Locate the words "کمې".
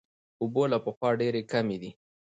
1.51-1.77